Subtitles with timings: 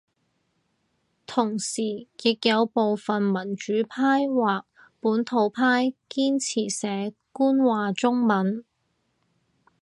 [1.27, 4.65] 同時亦有部份民主派或
[4.99, 8.65] 本土派堅持寫官話中文